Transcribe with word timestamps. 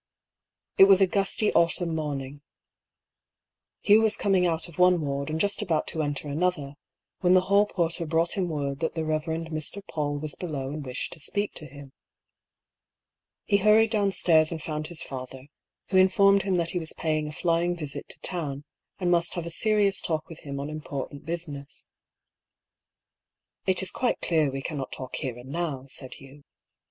It 0.79 0.85
was 0.85 0.99
a 0.99 1.05
gusty 1.05 1.53
autumn 1.53 1.93
morning. 1.93 2.41
Hugh 3.83 4.01
was 4.01 4.17
coming 4.17 4.47
out 4.47 4.67
of 4.67 4.79
one 4.79 4.99
ward 4.99 5.29
and 5.29 5.39
just 5.39 5.61
about 5.61 5.85
to 5.89 6.01
enter 6.01 6.27
another, 6.27 6.73
when 7.19 7.35
the 7.35 7.41
hall 7.41 7.67
porter 7.67 8.07
brought 8.07 8.31
him 8.35 8.49
word 8.49 8.79
that 8.79 8.95
the 8.95 9.03
Eev. 9.03 9.49
Mr. 9.49 9.83
PauU 9.83 10.19
was 10.19 10.33
below 10.33 10.69
and 10.71 10.83
wished 10.83 11.13
to 11.13 11.19
speak 11.19 11.55
with 11.61 11.69
him. 11.69 11.93
He 13.45 13.57
hurried 13.57 13.91
downstairs 13.91 14.51
and 14.51 14.59
found 14.59 14.87
his 14.87 15.03
father, 15.03 15.49
who 15.89 15.97
informed 15.97 16.41
him 16.41 16.57
that 16.57 16.71
he 16.71 16.79
was 16.79 16.93
paying 16.93 17.27
a 17.27 17.31
flying 17.31 17.75
visit 17.75 18.09
to 18.09 18.19
town, 18.21 18.63
and 18.97 19.11
must 19.11 19.35
have 19.35 19.45
a 19.45 19.51
serious 19.51 20.01
talk 20.01 20.27
with 20.27 20.39
him 20.39 20.59
on 20.59 20.67
important 20.67 21.27
business. 21.27 21.85
A 23.67 23.73
STARTLING 23.73 23.75
PROPOSAL. 23.75 23.75
83'' 23.75 23.75
It 23.75 23.83
is 23.83 23.91
quite 23.91 24.21
clear 24.21 24.49
we 24.51 24.63
cannot 24.63 24.91
talk 24.91 25.15
here 25.17 25.37
and 25.37 25.49
now," 25.51 25.85
said 25.89 26.15
Hugh. 26.15 26.41